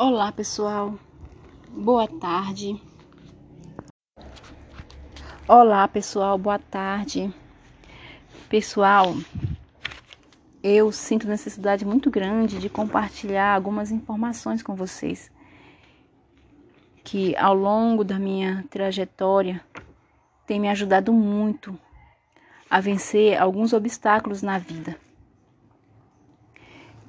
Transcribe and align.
Olá, 0.00 0.30
pessoal. 0.30 0.94
Boa 1.66 2.06
tarde. 2.06 2.80
Olá, 5.48 5.88
pessoal. 5.88 6.38
Boa 6.38 6.60
tarde. 6.60 7.34
Pessoal, 8.48 9.16
eu 10.62 10.92
sinto 10.92 11.26
necessidade 11.26 11.84
muito 11.84 12.12
grande 12.12 12.60
de 12.60 12.70
compartilhar 12.70 13.52
algumas 13.52 13.90
informações 13.90 14.62
com 14.62 14.72
vocês 14.76 15.32
que 17.02 17.34
ao 17.34 17.54
longo 17.54 18.04
da 18.04 18.20
minha 18.20 18.64
trajetória 18.70 19.60
tem 20.46 20.60
me 20.60 20.68
ajudado 20.68 21.12
muito 21.12 21.76
a 22.70 22.78
vencer 22.78 23.36
alguns 23.36 23.72
obstáculos 23.72 24.42
na 24.42 24.58
vida. 24.58 24.96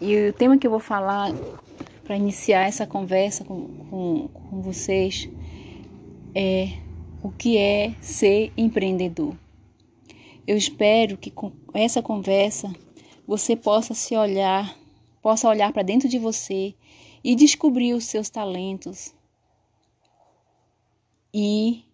E 0.00 0.30
o 0.30 0.32
tema 0.32 0.56
que 0.56 0.66
eu 0.66 0.70
vou 0.70 0.80
falar 0.80 1.28
para 2.08 2.16
iniciar 2.16 2.66
essa 2.66 2.86
conversa 2.86 3.44
com, 3.44 3.68
com, 3.90 4.28
com 4.28 4.62
vocês 4.62 5.28
é 6.34 6.68
o 7.22 7.30
que 7.30 7.58
é 7.58 7.94
ser 8.00 8.50
empreendedor. 8.56 9.36
Eu 10.46 10.56
espero 10.56 11.18
que 11.18 11.30
com 11.30 11.52
essa 11.74 12.00
conversa 12.00 12.74
você 13.26 13.54
possa 13.54 13.92
se 13.92 14.16
olhar, 14.16 14.74
possa 15.20 15.50
olhar 15.50 15.70
para 15.70 15.82
dentro 15.82 16.08
de 16.08 16.18
você 16.18 16.74
e 17.22 17.34
descobrir 17.34 17.92
os 17.92 18.06
seus 18.06 18.30
talentos 18.30 19.14
e 21.34 21.84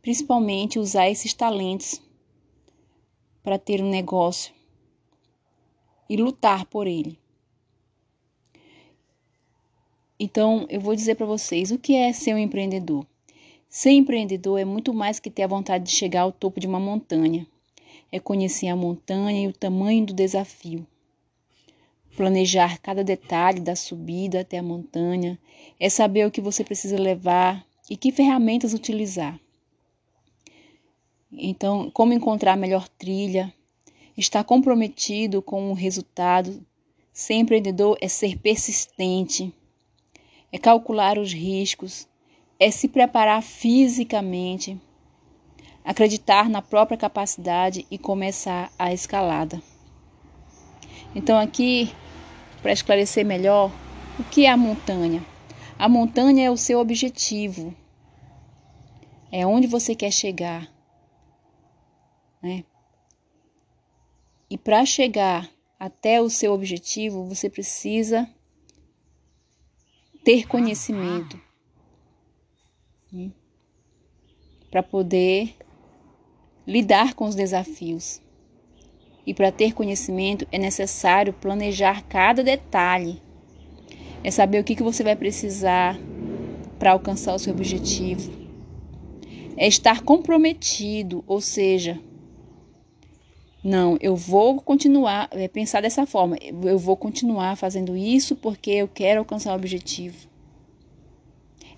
principalmente 0.00 0.78
usar 0.78 1.10
esses 1.10 1.34
talentos 1.34 2.00
para 3.42 3.58
ter 3.58 3.82
um 3.82 3.90
negócio 3.90 4.54
e 6.08 6.16
lutar 6.16 6.64
por 6.66 6.86
ele. 6.86 7.18
Então, 10.22 10.66
eu 10.68 10.78
vou 10.78 10.94
dizer 10.94 11.14
para 11.14 11.24
vocês 11.24 11.70
o 11.70 11.78
que 11.78 11.96
é 11.96 12.12
ser 12.12 12.34
um 12.34 12.38
empreendedor. 12.38 13.06
Ser 13.70 13.92
empreendedor 13.92 14.60
é 14.60 14.66
muito 14.66 14.92
mais 14.92 15.18
que 15.18 15.30
ter 15.30 15.44
a 15.44 15.46
vontade 15.46 15.84
de 15.84 15.92
chegar 15.92 16.20
ao 16.20 16.30
topo 16.30 16.60
de 16.60 16.66
uma 16.66 16.78
montanha. 16.78 17.46
É 18.12 18.20
conhecer 18.20 18.68
a 18.68 18.76
montanha 18.76 19.44
e 19.44 19.48
o 19.48 19.52
tamanho 19.54 20.04
do 20.04 20.12
desafio. 20.12 20.86
Planejar 22.18 22.78
cada 22.82 23.02
detalhe 23.02 23.60
da 23.60 23.74
subida 23.74 24.42
até 24.42 24.58
a 24.58 24.62
montanha. 24.62 25.38
É 25.78 25.88
saber 25.88 26.26
o 26.26 26.30
que 26.30 26.42
você 26.42 26.62
precisa 26.62 26.98
levar 26.98 27.64
e 27.88 27.96
que 27.96 28.12
ferramentas 28.12 28.74
utilizar. 28.74 29.40
Então, 31.32 31.90
como 31.92 32.12
encontrar 32.12 32.52
a 32.52 32.56
melhor 32.56 32.86
trilha, 32.90 33.54
estar 34.18 34.44
comprometido 34.44 35.40
com 35.40 35.70
o 35.70 35.74
resultado. 35.74 36.62
Ser 37.10 37.34
empreendedor 37.34 37.96
é 38.02 38.08
ser 38.08 38.36
persistente, 38.38 39.54
é 40.52 40.58
calcular 40.58 41.18
os 41.18 41.32
riscos, 41.32 42.08
é 42.58 42.70
se 42.70 42.88
preparar 42.88 43.42
fisicamente, 43.42 44.78
acreditar 45.84 46.48
na 46.48 46.60
própria 46.60 46.98
capacidade 46.98 47.86
e 47.90 47.96
começar 47.96 48.70
a 48.78 48.92
escalada. 48.92 49.62
Então, 51.14 51.38
aqui, 51.38 51.92
para 52.62 52.72
esclarecer 52.72 53.24
melhor, 53.24 53.72
o 54.18 54.24
que 54.24 54.44
é 54.44 54.50
a 54.50 54.56
montanha? 54.56 55.24
A 55.78 55.88
montanha 55.88 56.46
é 56.46 56.50
o 56.50 56.56
seu 56.56 56.78
objetivo, 56.78 57.74
é 59.32 59.46
onde 59.46 59.66
você 59.66 59.94
quer 59.94 60.12
chegar. 60.12 60.70
Né? 62.42 62.64
E 64.50 64.58
para 64.58 64.84
chegar 64.84 65.48
até 65.78 66.20
o 66.20 66.28
seu 66.28 66.52
objetivo, 66.52 67.24
você 67.24 67.48
precisa 67.48 68.28
ter 70.24 70.46
conhecimento 70.46 71.40
né? 73.12 73.30
para 74.70 74.82
poder 74.82 75.56
lidar 76.66 77.14
com 77.14 77.26
os 77.26 77.34
desafios. 77.34 78.20
E 79.26 79.34
para 79.34 79.52
ter 79.52 79.74
conhecimento 79.74 80.46
é 80.50 80.58
necessário 80.58 81.32
planejar 81.32 82.02
cada 82.04 82.42
detalhe. 82.42 83.20
É 84.22 84.30
saber 84.30 84.60
o 84.60 84.64
que, 84.64 84.74
que 84.74 84.82
você 84.82 85.02
vai 85.02 85.16
precisar 85.16 85.98
para 86.78 86.92
alcançar 86.92 87.34
o 87.34 87.38
seu 87.38 87.52
objetivo. 87.52 88.30
É 89.56 89.66
estar 89.66 90.02
comprometido, 90.02 91.22
ou 91.26 91.40
seja, 91.40 92.00
não, 93.62 93.98
eu 94.00 94.16
vou 94.16 94.58
continuar, 94.60 95.28
é, 95.32 95.46
pensar 95.46 95.82
dessa 95.82 96.06
forma. 96.06 96.36
Eu 96.40 96.78
vou 96.78 96.96
continuar 96.96 97.56
fazendo 97.56 97.94
isso 97.94 98.34
porque 98.34 98.70
eu 98.70 98.88
quero 98.88 99.20
alcançar 99.20 99.52
o 99.52 99.56
objetivo. 99.56 100.28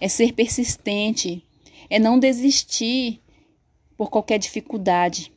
É 0.00 0.08
ser 0.08 0.32
persistente, 0.32 1.44
é 1.90 1.98
não 1.98 2.18
desistir 2.18 3.20
por 3.96 4.10
qualquer 4.10 4.38
dificuldade. 4.38 5.32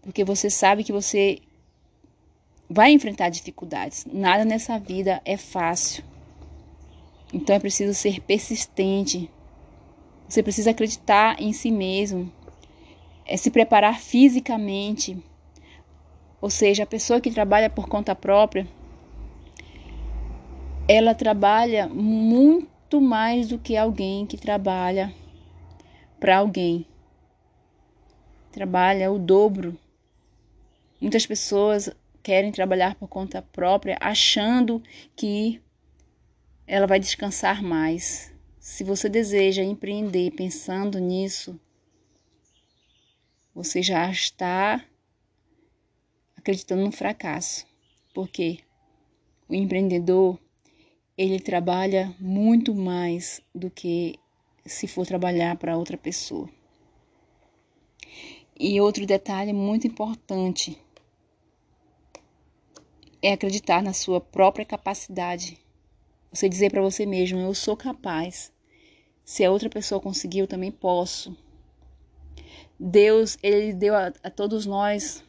Porque 0.00 0.24
você 0.24 0.48
sabe 0.48 0.84
que 0.84 0.92
você 0.92 1.38
vai 2.68 2.90
enfrentar 2.92 3.28
dificuldades. 3.28 4.06
Nada 4.10 4.46
nessa 4.46 4.78
vida 4.78 5.20
é 5.22 5.36
fácil. 5.36 6.02
Então 7.32 7.54
é 7.54 7.58
preciso 7.58 7.92
ser 7.92 8.20
persistente. 8.22 9.30
Você 10.26 10.42
precisa 10.42 10.70
acreditar 10.70 11.40
em 11.40 11.52
si 11.52 11.70
mesmo. 11.70 12.32
É 13.26 13.36
se 13.36 13.50
preparar 13.50 14.00
fisicamente 14.00 15.22
ou 16.42 16.50
seja, 16.50 16.82
a 16.82 16.86
pessoa 16.86 17.20
que 17.20 17.30
trabalha 17.30 17.70
por 17.70 17.88
conta 17.88 18.16
própria, 18.16 18.66
ela 20.88 21.14
trabalha 21.14 21.86
muito 21.86 23.00
mais 23.00 23.46
do 23.46 23.60
que 23.60 23.76
alguém 23.76 24.26
que 24.26 24.36
trabalha 24.36 25.14
para 26.18 26.38
alguém. 26.38 26.84
Trabalha 28.50 29.12
o 29.12 29.20
dobro. 29.20 29.78
Muitas 31.00 31.24
pessoas 31.24 31.88
querem 32.24 32.50
trabalhar 32.50 32.96
por 32.96 33.06
conta 33.06 33.40
própria 33.40 33.96
achando 34.00 34.82
que 35.14 35.62
ela 36.66 36.88
vai 36.88 36.98
descansar 36.98 37.62
mais. 37.62 38.34
Se 38.58 38.82
você 38.82 39.08
deseja 39.08 39.62
empreender 39.62 40.32
pensando 40.32 40.98
nisso, 40.98 41.58
você 43.54 43.80
já 43.80 44.10
está 44.10 44.84
acreditando 46.42 46.84
no 46.84 46.92
fracasso. 46.92 47.64
Porque 48.12 48.58
o 49.48 49.54
empreendedor, 49.54 50.38
ele 51.16 51.40
trabalha 51.40 52.14
muito 52.18 52.74
mais 52.74 53.40
do 53.54 53.70
que 53.70 54.18
se 54.66 54.86
for 54.86 55.06
trabalhar 55.06 55.56
para 55.56 55.76
outra 55.76 55.96
pessoa. 55.96 56.48
E 58.58 58.80
outro 58.80 59.06
detalhe 59.06 59.52
muito 59.52 59.86
importante 59.86 60.76
é 63.22 63.32
acreditar 63.32 63.82
na 63.82 63.92
sua 63.92 64.20
própria 64.20 64.66
capacidade. 64.66 65.58
Você 66.32 66.48
dizer 66.48 66.70
para 66.70 66.82
você 66.82 67.06
mesmo: 67.06 67.38
eu 67.38 67.54
sou 67.54 67.76
capaz. 67.76 68.52
Se 69.24 69.44
a 69.44 69.50
outra 69.50 69.70
pessoa 69.70 70.00
conseguir, 70.00 70.40
eu 70.40 70.46
também 70.46 70.70
posso. 70.70 71.36
Deus, 72.78 73.38
ele 73.42 73.72
deu 73.72 73.94
a, 73.94 74.12
a 74.22 74.30
todos 74.30 74.66
nós 74.66 75.24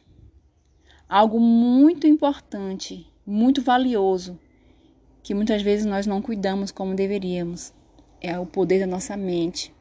algo 1.08 1.38
muito 1.38 2.06
importante, 2.06 3.06
muito 3.26 3.62
valioso, 3.62 4.38
que 5.22 5.34
muitas 5.34 5.62
vezes 5.62 5.86
nós 5.86 6.06
não 6.06 6.22
cuidamos 6.22 6.70
como 6.70 6.94
deveríamos. 6.94 7.72
É 8.20 8.38
o 8.38 8.46
poder 8.46 8.80
da 8.80 8.86
nossa 8.86 9.16
mente. 9.16 9.72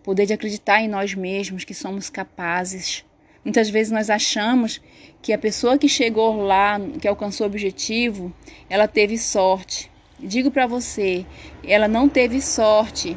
O 0.00 0.04
poder 0.04 0.26
de 0.26 0.32
acreditar 0.32 0.80
em 0.80 0.88
nós 0.88 1.14
mesmos 1.14 1.64
que 1.64 1.74
somos 1.74 2.08
capazes. 2.08 3.04
Muitas 3.44 3.68
vezes 3.68 3.92
nós 3.92 4.10
achamos 4.10 4.80
que 5.22 5.32
a 5.32 5.38
pessoa 5.38 5.78
que 5.78 5.88
chegou 5.88 6.36
lá, 6.42 6.78
que 7.00 7.08
alcançou 7.08 7.46
o 7.46 7.50
objetivo, 7.50 8.32
ela 8.68 8.86
teve 8.86 9.18
sorte. 9.18 9.90
Digo 10.18 10.50
para 10.50 10.66
você, 10.66 11.24
ela 11.64 11.88
não 11.88 12.08
teve 12.08 12.40
sorte. 12.40 13.16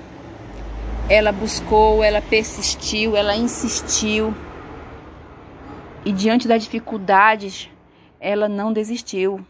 Ela 1.09 1.31
buscou, 1.31 2.03
ela 2.03 2.21
persistiu, 2.21 3.15
ela 3.15 3.35
insistiu 3.35 4.33
e 6.05 6.11
diante 6.11 6.47
das 6.47 6.63
dificuldades, 6.63 7.69
ela 8.19 8.49
não 8.49 8.73
desistiu. 8.73 9.45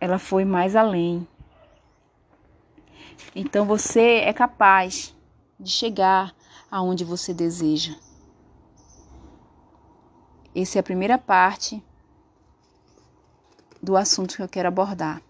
Ela 0.00 0.18
foi 0.18 0.44
mais 0.44 0.76
além. 0.76 1.26
Então 3.34 3.64
você 3.64 4.18
é 4.18 4.32
capaz 4.32 5.16
de 5.58 5.70
chegar 5.70 6.34
aonde 6.70 7.04
você 7.04 7.32
deseja. 7.32 7.94
Essa 10.54 10.78
é 10.78 10.80
a 10.80 10.84
primeira 10.84 11.16
parte 11.18 11.82
do 13.82 13.96
assunto 13.96 14.36
que 14.36 14.42
eu 14.42 14.48
quero 14.48 14.68
abordar. 14.68 15.22